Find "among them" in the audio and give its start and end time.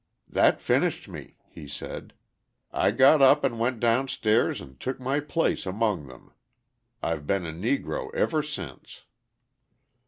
5.67-6.31